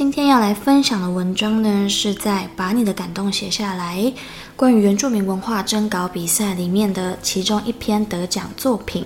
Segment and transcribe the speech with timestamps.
[0.00, 4.10] 今天要来分享的文章呢，是在把你的感动写下来，
[4.56, 9.04] 关于原住民文化征稿比赛里面的其中一篇得奖作品，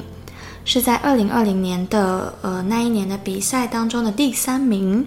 [0.64, 5.04] 是在二零二零年的呃那一年的比赛当中的第三名。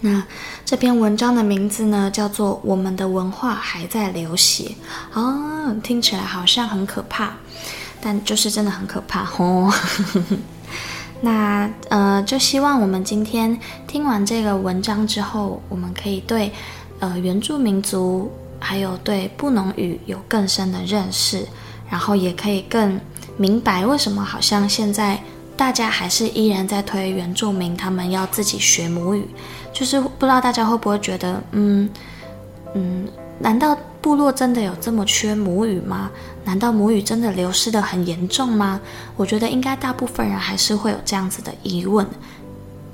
[0.00, 0.24] 那
[0.64, 4.74] 这篇文章的名字呢，叫做《我们的文化还在流血》
[5.20, 7.34] 啊，听起来好像很可怕，
[8.00, 9.72] 但就是真的很可怕哦。
[11.20, 16.50] 那呃，就希望我们今天听完这个文章之后，我们可以对
[16.98, 21.46] 呃原住民族还有对布农语有更深的认识，
[21.90, 22.98] 然后也可以更
[23.36, 25.18] 明白为什么好像现在
[25.56, 29.28] 大家还是依然在推原住民他们要自己学母语，
[29.74, 31.88] 就是不知道大家会不会觉得，嗯
[32.74, 33.06] 嗯，
[33.42, 36.10] 难道部落真的有这么缺母语吗？
[36.44, 38.78] 难道母语真的流失得很严重吗？
[39.16, 42.06] 我觉得应该大部分人还是会有这样子的疑问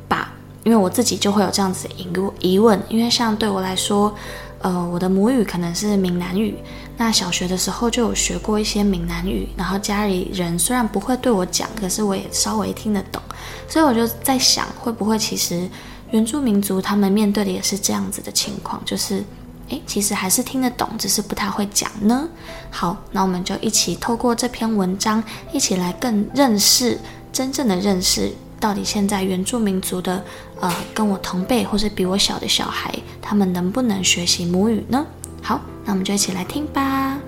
[0.08, 2.80] 吧，因为我自己就会有这样子的疑疑问。
[2.88, 4.14] 因为像对我来说，
[4.60, 6.56] 呃，我的母语可能是闽南语，
[6.96, 13.20] 那小学的时候就有学过一些闽南语，然后家里人虽然不会对我讲，可是我也稍微听得懂，
[13.68, 15.68] 所以我就在想，会不会其实
[16.12, 19.24] 原住民族他们面对的也是这样子的情况，就是。
[19.68, 22.28] 诶，其实还是听得懂，只是不太会讲呢。
[22.70, 25.22] 好，那我们就一起透过这篇文章，
[25.52, 26.98] 一起来更认识
[27.32, 30.24] 真正的认识，到底现在原住民族的
[30.60, 35.04] 呃，跟我同辈或是比我小的小孩，他们能不能学习母语呢？
[35.42, 37.18] 好，那我们就一起来听吧。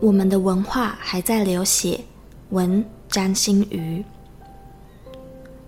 [0.00, 2.00] 我们的文化还在流血，
[2.50, 4.02] 文詹心瑜。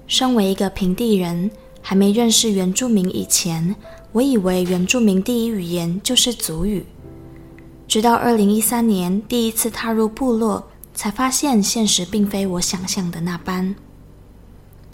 [0.06, 3.74] 身为一个平地人，还没认识原住民以前，
[4.12, 6.84] 我以为原住民第一语言就是族语。
[7.88, 13.74] 直到二零一三年第一次踏入部落，才发现现实并非我想象的那般。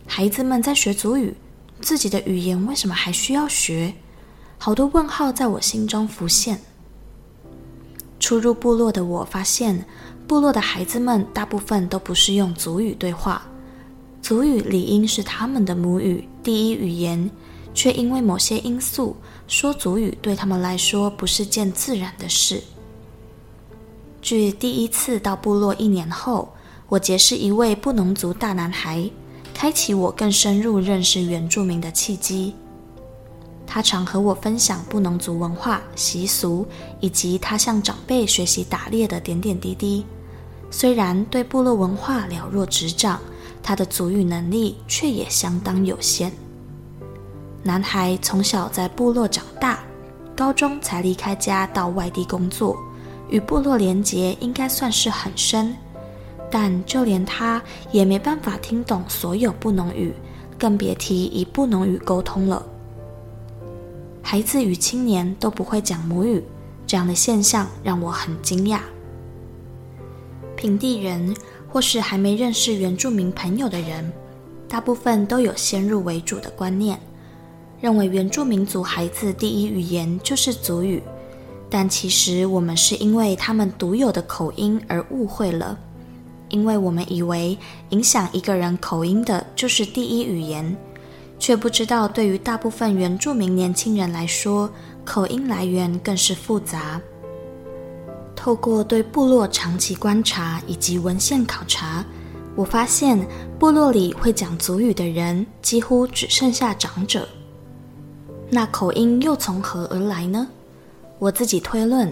[0.06, 1.34] 孩子们在学族语，
[1.80, 3.94] 自己的语言为什么还需要学？
[4.56, 6.60] 好多问号在我心中浮现。
[8.18, 9.84] 初入部落的我发现，
[10.26, 13.46] 部落的孩子们大部分都不是用族语对话。
[14.20, 17.30] 族语理应是他们的母语，第一语言，
[17.72, 22.62] 却因为某些因素，说族语对他们来说不是件自然的事。
[24.20, 26.52] 距第一次到部落一年后，
[26.88, 29.08] 我结识一位布农族大男孩，
[29.54, 32.52] 开启我更深入认识原住民的契机。
[33.66, 36.66] 他常和我分享布农族文化习俗，
[37.00, 40.04] 以及他向长辈学习打猎的点点滴滴。
[40.70, 43.18] 虽然对部落文化了若指掌。
[43.62, 46.32] 他的族语能力却也相当有限。
[47.62, 49.80] 男孩从小在部落长大，
[50.34, 52.76] 高中才离开家到外地工作，
[53.28, 55.74] 与部落连结应该算是很深。
[56.50, 60.14] 但就连他也没办法听懂所有布农语，
[60.58, 62.64] 更别提以布农语沟通了。
[64.22, 66.42] 孩子与青年都不会讲母语，
[66.86, 68.80] 这样的现象让我很惊讶。
[70.56, 71.34] 平地人。
[71.68, 74.12] 或是还没认识原住民朋友的人，
[74.68, 76.98] 大部分都有先入为主的观念，
[77.80, 81.02] 认为原住民族孩子第一语言就是族语。
[81.70, 85.78] 但其实我们是因为他们独有的口音而误会了，
[86.48, 87.56] 因为我们以为
[87.90, 90.74] 影响一个人口音的就是第一语言，
[91.38, 94.70] 却不知道对于大部分原住民年轻人来说，
[95.04, 96.98] 口音来源更是复杂。
[98.48, 102.02] 透过对部落长期观察以及文献考察，
[102.56, 103.28] 我发现
[103.58, 107.28] 部落里会讲族语的人几乎只剩下长者。
[108.48, 110.48] 那口音又从何而来呢？
[111.18, 112.10] 我自己推论，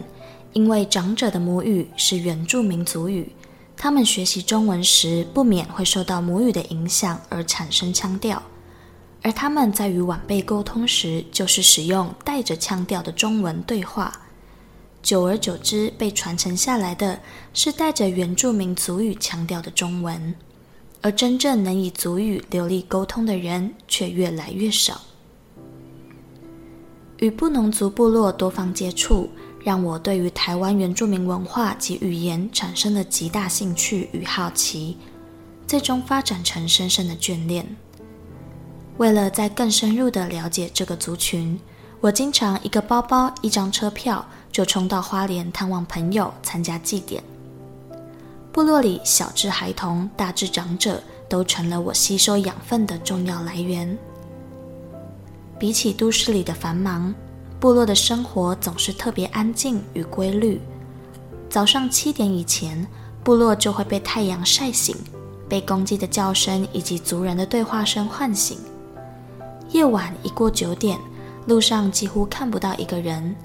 [0.53, 3.33] 因为长者的母语是原住民族语，
[3.75, 8.43] 他们学习中文时不免会受到母语的影响而产生腔调，
[9.23, 14.13] 而他们在与晚辈沟通时，就是使用带着腔调的中文对话。
[15.07, 17.21] 久而久之，被传承下来的
[17.55, 20.35] 是带着原住民族语腔调的中文，
[21.01, 25.01] 而真正能以族语流利沟通的人却越来越少。
[27.19, 29.31] 与布农族部落多方接触，
[29.63, 34.97] 让我对于台湾原住民文化及语言产生了极大兴趣与好奇，
[35.69, 37.65] 最终发展成深深的眷恋。
[38.97, 41.57] 为了再更深入的了解这个族群，
[42.01, 44.27] 我经常一个包包、一张车票。
[44.57, 47.23] 就冲到花莲探望朋友，参加祭典。
[48.51, 53.99] 部落里小至孩童，大至长者，都成了我吸收养分的重要来源。
[55.59, 57.15] 比起都市里的繁忙，
[57.61, 60.59] 部落的生活总是特别安静与规律。
[61.51, 62.87] 早上七点以前，
[63.23, 64.97] 部落就会被太阳晒醒，
[65.51, 68.59] 被公鸡的叫声以及族人的对话声唤醒。
[69.73, 70.99] 夜晚一过九点，
[71.45, 73.37] 路上几乎看不到一个人。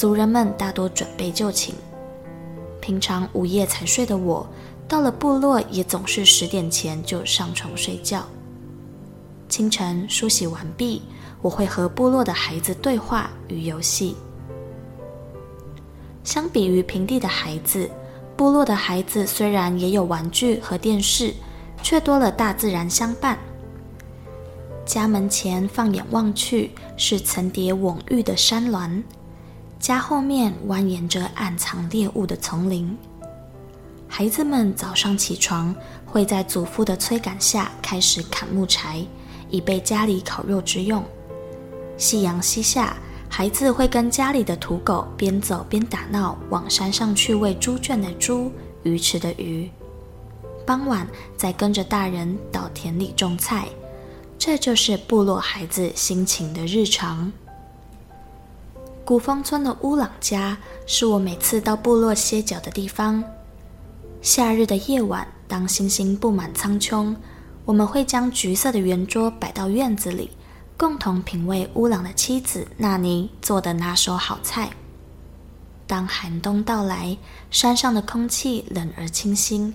[0.00, 1.74] 族人们大多准备就寝，
[2.80, 4.48] 平常午夜才睡的我，
[4.88, 8.24] 到了部落也总是十点前就上床睡觉。
[9.46, 11.02] 清晨梳洗完毕，
[11.42, 14.16] 我会和部落的孩子对话与游戏。
[16.24, 17.86] 相比于平地的孩子，
[18.38, 21.34] 部落的孩子虽然也有玩具和电视，
[21.82, 23.38] 却多了大自然相伴。
[24.86, 29.04] 家门前放眼望去，是层叠蓊郁的山峦。
[29.80, 32.94] 家后面蜿蜒着暗藏猎物的丛林。
[34.06, 35.74] 孩子们早上起床，
[36.04, 39.02] 会在祖父的催赶下开始砍木柴，
[39.48, 41.02] 以备家里烤肉之用。
[41.96, 42.94] 夕阳西下，
[43.26, 49.70] 孩子会跟家里的土狗边走边打闹，往山上去喂猪圈的猪、鱼池的鱼。
[50.66, 53.66] 傍晚再跟着大人到田里种菜，
[54.38, 57.32] 这就是部落孩子辛勤的日常。
[59.10, 63.24] 古风村的乌朗家是我每次到部落歇脚的地方。
[64.22, 67.12] 夏日的夜晚，当星星布满苍穹，
[67.64, 70.30] 我们会将橘色的圆桌摆到院子里，
[70.76, 74.70] 共同品味乌朗的妻子纳尼做的拿手好菜。
[75.88, 77.18] 当寒冬到来，
[77.50, 79.74] 山上的空气冷而清新，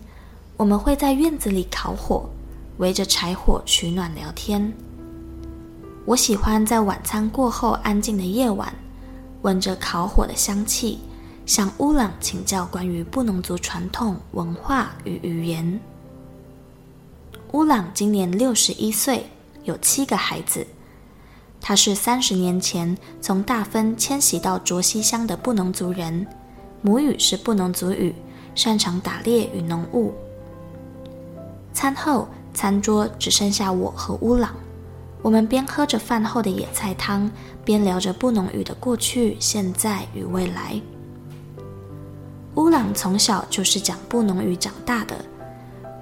[0.55, 2.29] 我们会在院子里烤火，
[2.77, 4.73] 围着柴火取暖聊天。
[6.05, 8.73] 我喜欢在晚餐过后安静的夜晚。
[9.45, 10.97] 闻着烤火的香气，
[11.45, 15.79] 向乌朗请教关于布农族传统文化与语言。
[17.51, 19.29] 乌朗今年六十一岁，
[19.63, 20.65] 有七个孩子。
[21.61, 26.25] 他是三十年前从大分迁徙到卓西乡的布农族人，
[26.81, 28.15] 母语是布农族语，
[28.55, 30.11] 擅长打猎与农务。
[31.71, 34.55] 餐后，餐桌只剩下我和乌朗。
[35.25, 37.31] 我们边喝着饭后的野菜汤，
[37.63, 40.79] 边聊着布农语的过去、现在与未来。
[42.53, 45.15] 乌朗从小就是讲布农语长大的，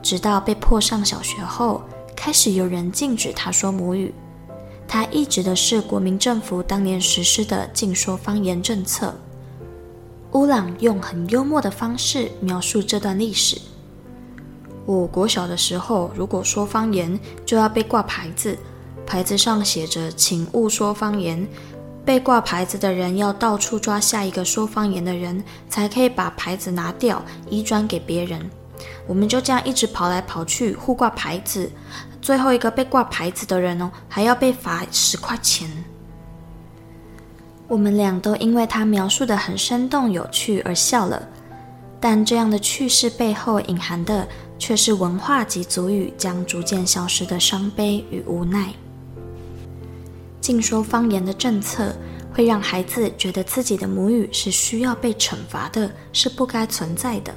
[0.02, 1.82] 直到被迫上小学后，
[2.18, 4.14] 开始有人禁止他说母语。
[4.90, 9.16] 他一直的是国民政府当年实施的禁说方言政策。
[10.34, 13.58] 乌朗用很幽默的方式描述这段历史：
[14.86, 18.58] 我国小的时候，如果说方言，就要被挂牌子。
[19.06, 21.48] 牌子上写着“请勿说方言”，
[22.04, 28.50] 被挂牌子的人要到处抓下一个说方言的人，才可以把牌子拿掉，移转给别人。
[29.08, 31.72] 我们就这样一直跑来跑去，互挂牌子。
[32.22, 35.70] 最后一个被挂牌子的人哦，还要被罚十块钱。
[37.68, 41.22] 我们俩都因为他描述的很生动有趣而笑了，
[42.00, 44.28] 但这样的趣事背后隐含的，
[44.60, 48.74] 却是文化及族语将逐渐消失的伤悲与无奈。
[50.44, 51.96] 禁说方言的政策
[52.34, 57.34] 会让孩子觉得自己的母语是需要被惩罚的，是不该存在的。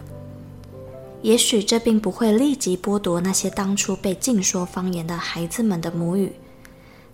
[1.22, 6.32] 也许这并不会立即剥夺那些当初被禁说方言的孩子们的母语，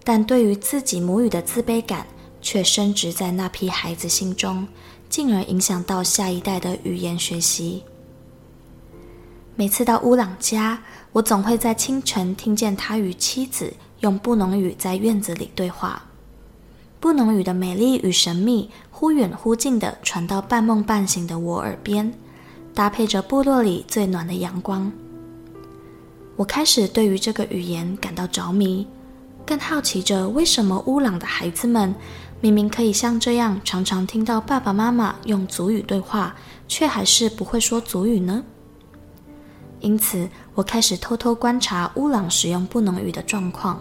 [0.02, 2.06] 但对于自己母语的自卑感
[2.40, 4.66] 却深植在那批孩子心中，
[5.10, 7.82] 进而影响到下一代的语言学习。
[9.56, 10.82] 每次到乌朗家，
[11.12, 13.70] 我总会在清晨听见他与妻子。
[14.02, 16.02] 用布农语在院子里对话，
[16.98, 22.12] 布农语的美丽与神秘忽远忽近地传到半梦半醒的我耳边，
[22.74, 24.90] 搭配着部落里最暖的阳光。
[26.34, 28.88] 我开始对于这个语言感到着迷，
[29.46, 31.94] 更好奇着为什么乌朗的孩子们
[32.40, 36.34] 明明可以像这样常常听到爸爸妈妈用族语对话，
[36.66, 38.42] 却还是不会说族语呢？
[39.78, 43.80] 因此我开始偷偷观察乌朗使用布农语的状况。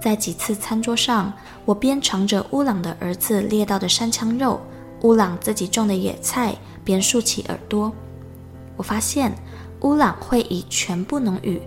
[0.00, 1.32] 在几次餐桌上，
[1.64, 4.60] 我边尝着乌朗的儿子猎到的山羌肉，
[5.02, 7.92] 乌朗自己种的野菜，边竖起耳朵。
[8.76, 9.34] 我发现
[9.80, 11.60] 乌朗会以全部农语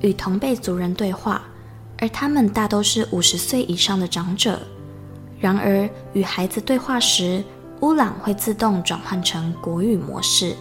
[0.00, 1.42] 与同辈族人对话，
[1.98, 4.60] 而他们大都是五十岁以上的长者。
[5.40, 7.42] 然而，与孩子对话时，
[7.80, 10.54] 乌朗会自动转换成国语模式。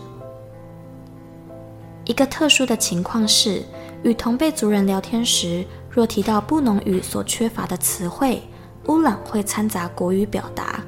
[2.06, 3.64] 一个特殊的情况是，
[4.04, 5.66] 与同辈族人聊天时，
[5.98, 8.40] 若提到布农语所缺乏的词汇，
[8.86, 10.80] 乌朗会掺杂国语表达；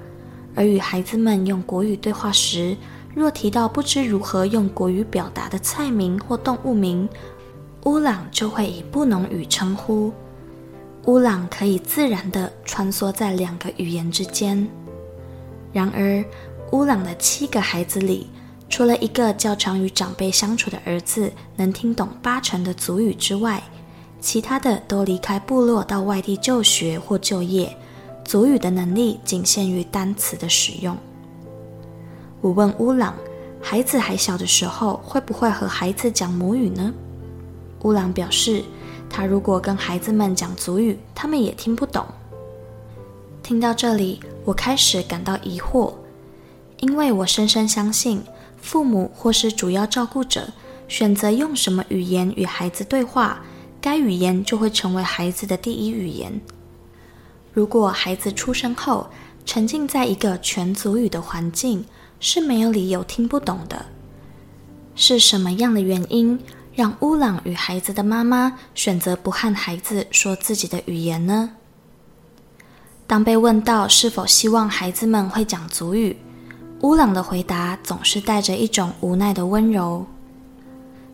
[0.54, 2.78] 而与孩子们用国语对话时，
[3.16, 7.10] 若提到不知如何用国语表达的菜名或动物名，
[7.86, 10.14] 乌朗就会以布农语称呼。
[11.06, 14.70] 乌朗可以自然地穿梭在两个语言之间。
[15.74, 16.24] 然而，
[16.72, 18.28] 乌朗的七个孩子里，
[18.70, 23.60] 除了一个较常与长辈相处的儿子能听懂八成的族语之外，
[24.22, 27.76] 其他的都离开部落到外地就学或就业，
[28.24, 30.98] 族语的能力仅限于单词的使用。
[32.42, 33.16] 我问乌朗，
[33.62, 36.94] 孩子还小的时候会不会和孩子讲母语呢？
[37.84, 38.64] 乌朗表示，
[39.10, 42.06] 他如果跟孩子们讲族语，他们也听不懂。
[43.42, 45.94] 听到这里，我开始感到疑惑，
[46.80, 48.22] 因为我深深相信，
[48.62, 50.50] 父母或是主要照顾者
[50.90, 53.42] 选择用什么语言与孩子对话，
[53.82, 56.40] 该语言就会成为孩子的第一语言。
[57.54, 59.10] 如果孩子出生后
[59.46, 61.86] 沉浸在一个全族语的环境，
[62.20, 63.86] 是没有理由听不懂的。
[64.96, 66.38] 是什么样的原因
[66.74, 71.52] 让乌朗与孩子的妈妈选择不和孩子说自己的语言呢？
[73.08, 76.16] 当被问到是否希望孩子们会讲族语，
[76.82, 80.06] 乌朗的回答总是带着一种无奈的温柔。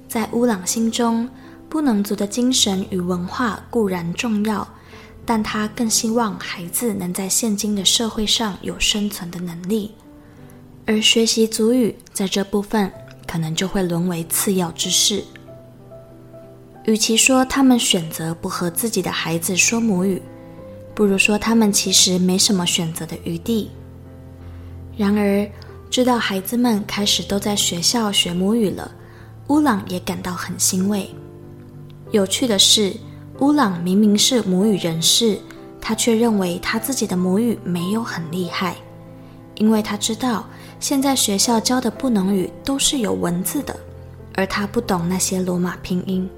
[0.08, 1.30] 在乌朗心中，
[1.75, 4.65] 布能族的精神与文化固然重要，
[5.25, 9.91] 但他更希望孩子能在现今的社会上有生存的能力。
[10.86, 12.89] 而学习族语在这部分
[13.27, 15.22] 可能就会沦为次要之事。
[16.86, 20.22] 与其说他们选择不和自己的孩子说母语，
[20.94, 23.70] 不如说他们其实没什么选择的余地。
[24.96, 25.46] 然而，
[25.91, 28.89] 知道孩子们开始都在学校学母语了，
[29.48, 31.13] 乌朗也感到很欣慰。
[32.16, 32.94] 有趣的是，
[33.40, 35.38] 乌朗明明是母语人士，
[35.82, 38.78] 他却认为他自己的母语没有很厉害，
[39.56, 40.46] 因为他知道。
[40.80, 43.76] 现在学校教的布农语都是有文字的，
[44.34, 46.30] 而他不懂那些罗马拼音。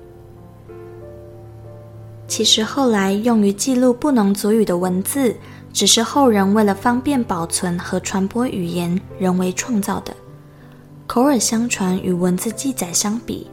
[2.27, 5.35] 其实后来用于记录布农族语的文字，
[5.71, 10.11] 只是后人为了方便保存和传播语言人为创造的。
[11.05, 13.45] 口耳相传与文字记载相比，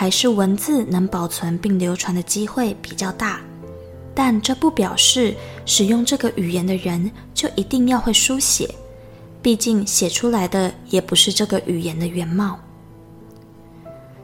[0.00, 3.38] 还是文字能保存并流传的机会比较大。
[4.14, 5.34] 但这不表示
[5.66, 8.74] 使用这个语言的人就一定要会书写。
[9.42, 12.58] 毕竟写出来的也不是这个语言的原貌。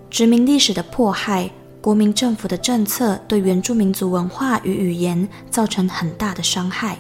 [0.09, 1.50] 殖民历史的迫害，
[1.83, 6.97] 国民政府的政策对原住民族文化与语言造成很大的伤害。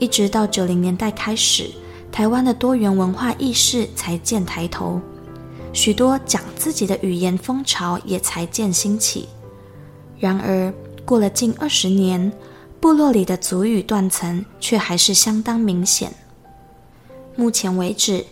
[0.00, 1.70] 一直到九零年代开始，
[2.10, 5.00] 台湾的多元文化意识才渐抬头，
[5.72, 9.28] 许多讲自己的语言风潮也才渐兴起。
[10.18, 10.72] 然而，
[11.04, 12.32] 过了近二十年，
[12.80, 16.12] 部落里的族语断层却还是相当明显。
[17.36, 18.24] 目前为止，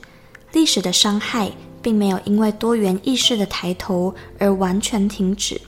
[0.53, 5.61] 历史的伤害并没有因为多元意识的抬头而完全停止。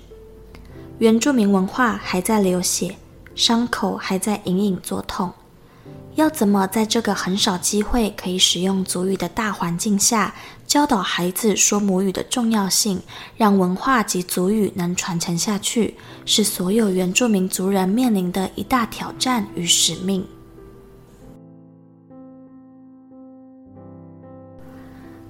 [0.98, 2.96] 原住民文化还在流血，
[3.34, 5.32] 伤口还在隐隐作痛。
[6.16, 10.34] 要怎么在这个很少机会可以使用族语的大环境下，
[10.70, 13.02] 教导孩子说母语的重要性，
[13.36, 20.24] 让文化及族语能传承下去，是所有原住民族人面临的一大挑战与使命。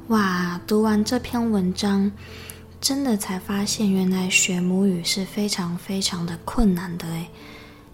[0.08, 2.12] 哇，读完这篇文章，
[2.78, 7.26] 真的才发现原来学母语是非常非常的困难的诶。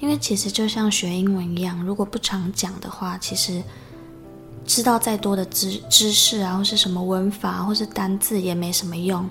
[0.01, 3.63] 因为其实就像学英文一样，如果不常讲的话，其实
[4.67, 9.29] 知道再多的知知识啊，或是什么文法或是单字也没什么用。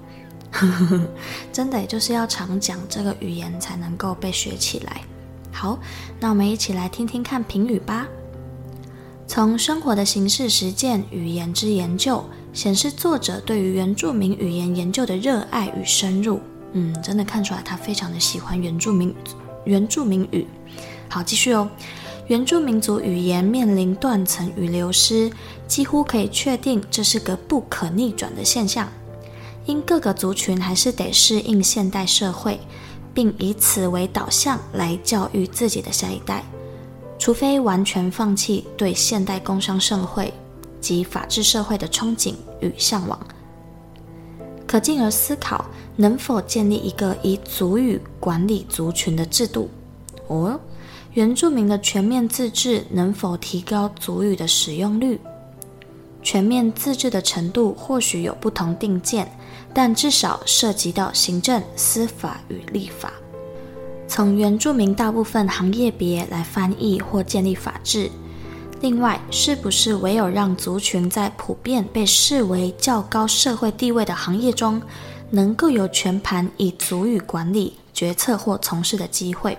[1.51, 5.01] 真的就是要常讲这个语言才能够被学起来。
[5.51, 5.77] 好，
[6.19, 8.07] 那我们一起来听听看评语吧。
[9.27, 12.23] 从生活的形式实践语言之研究。
[12.53, 16.39] 显示作者对于原住民语言研究的热爱与深入，
[16.71, 19.13] 嗯，真的看出来他非常的喜欢原住民
[19.65, 20.47] 原住民语。
[21.09, 21.69] 好，继续哦。
[22.27, 25.31] 原住民族语言面临断层与流失，
[25.67, 28.87] 几乎可以确定这是个不可逆转的现象。
[29.67, 32.59] 因各个族群还是得适应现代社会，
[33.13, 36.43] 并以此为导向来教育自己的下一代，
[37.19, 40.33] 除非完全放弃对现代工商社会
[40.81, 43.19] 及法治社会的憧憬与向往，
[44.65, 45.65] 可进而思考
[45.95, 49.69] 能否建立一个以族语管理族群的制度。
[50.27, 50.59] 哦，
[51.15, 55.17] 原住民的全面自治能否提高族语的使用率？
[56.21, 59.25] 全面自治的程度或许有不同定见，
[59.73, 63.13] 但至少涉及到行政、司法与立法。
[64.09, 68.11] 从原住民大部分行业别来翻译或建立法制。
[68.81, 74.81] 另外，是不是唯有让族群在普遍被视为较高社会地位的行业中，
[75.29, 79.57] 能够有全盘以族语管理决策或从事的机会？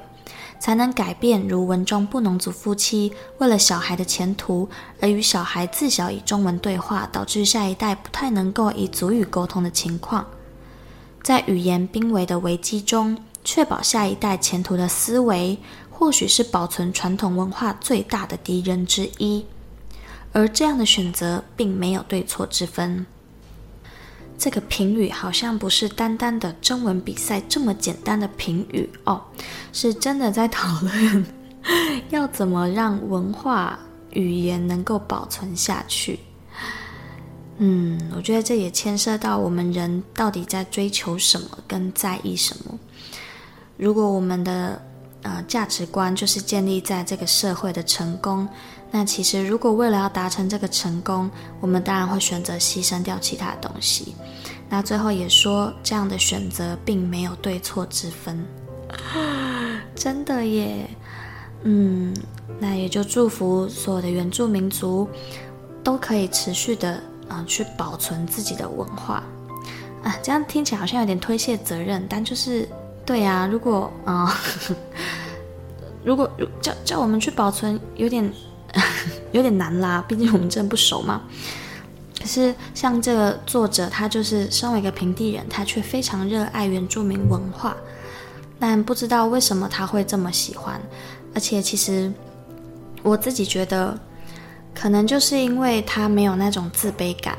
[0.59, 4.69] 才能改变如文中布农族夫妻为了小孩的前途
[5.01, 10.27] 而与小孩自小以中文对话，导致下一代不太能够以族语沟通的情况。
[11.23, 15.59] 在语言濒危的危机中，确保下一代前途的思维，
[15.91, 19.45] 或许是保存传统文化最大的敌人之一。
[20.33, 23.07] 而这样的选择并没有对错之分。
[24.39, 29.23] 这个评语好像不是单单的征文比赛这么简单的评语哦，
[29.73, 31.27] 是真的在讨论
[32.11, 33.79] 要怎么让文化
[34.11, 36.21] 语言能够保存下去。
[37.59, 42.79] 嗯，我觉得这也牵涉到我们人到底在追求什么，跟在意什么。
[43.79, 44.81] 如果我们的
[45.23, 48.47] 呃价值观就是建立在这个社会的成功。
[48.99, 54.15] 那其实，如果为了要达成这个成功，我们当然会选择牺牲掉其他东西。
[54.71, 58.43] 那最后也说，这样的选择并没有对错之分。
[59.95, 60.89] 真的耶，
[61.65, 62.17] 嗯，
[62.59, 65.07] 那也就祝福所有的原住民族
[65.85, 66.93] 都可以持续的
[67.29, 69.23] 啊、呃、去保存自己的文化
[70.03, 70.17] 啊。
[70.23, 72.67] 这样听起来好像有点推卸责任，但就是
[73.05, 73.47] 对呀、啊。
[73.47, 74.35] 如果啊、
[74.71, 74.77] 呃，
[76.03, 76.31] 如果
[76.63, 78.33] 叫叫我们去保存，有点。
[79.33, 81.23] 有点难啦，毕竟我们真的不熟嘛。
[82.21, 87.77] 可是像这个作者，他就是身为一个平地人，他却非常热爱原住民文化，
[88.59, 90.81] 但不知道为什么他会这么喜欢。
[91.35, 92.13] 而且其实
[93.03, 93.99] 我自己觉得，
[94.75, 97.39] 可能就是因为他没有那种自卑感。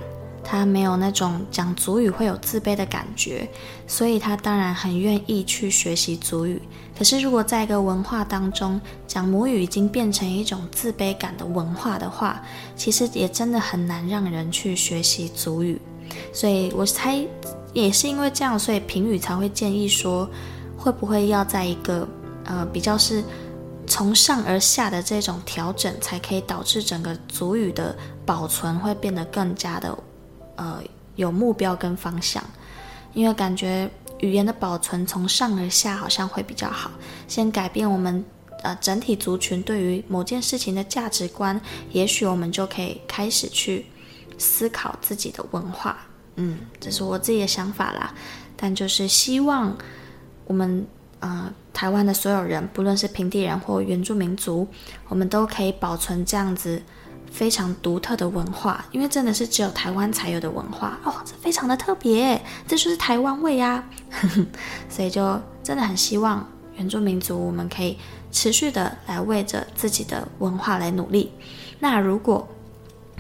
[0.49, 3.45] 他没有那种讲族语会有自卑的感觉，
[3.85, 6.61] 所以他当然很愿意去学习族语。
[6.97, 12.41] 可是，如果在一个文化当中讲母语已经变成一种自卑感的文化的话，
[12.77, 15.79] 其实也真的很难让人去学习族语。
[16.31, 17.21] 所以我猜
[17.73, 20.29] 也是因为这样，所以评语才会建议说，
[20.77, 22.07] 会不会要在一个
[22.45, 23.21] 呃比较是
[23.85, 27.93] 从上而下的这种调整，才可以导致整个族语的
[28.25, 29.95] 保存会变得更加的。
[30.57, 30.83] 呃，
[31.15, 32.43] 有目标跟方向，
[33.13, 33.89] 因为感觉
[34.19, 36.91] 语言的保存从上而下好像会比较好。
[37.27, 38.23] 先改变我们
[38.63, 41.59] 呃整体族群对于某件事情的价值观，
[41.91, 43.85] 也许我们就可以开始去
[44.37, 45.97] 思考自己的文化。
[46.35, 48.13] 嗯，这是我自己的想法啦。
[48.55, 49.75] 但就是希望
[50.45, 50.85] 我们
[51.19, 54.67] 呃台湾的所有人，不论是平地人或原住民族，
[55.07, 56.81] 我们都可以保存这样子。
[57.31, 63.83] 非常独特的文化，因为真的是只有台湾才有的文化哦，这非常的特别，这就是台湾味呀、啊。
[64.89, 67.97] 所以就真的很希望原住民族我们可以
[68.31, 71.31] 持续的来为着自己的文化来努力。
[71.79, 72.47] 那如果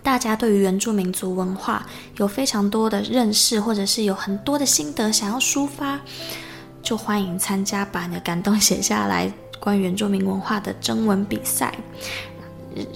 [0.01, 1.85] 大家对于原住民族文化
[2.17, 5.99] 有非常多的认识，或者是有很多的心得想要抒发，
[6.81, 11.77] 就欢迎参加把你的感动写下来关于原住民文化的征文比赛。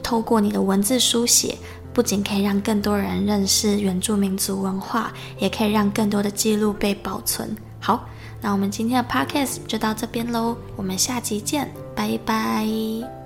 [0.03, 1.57] 透过你的文字书写，
[1.93, 7.55] 不仅可以让更多人认识原住民族文化，也可以让更多的记录被保存。
[7.79, 8.07] 好，
[8.41, 13.20] 那我们今天的 podcast 就到这边喽，我们下集见，拜拜。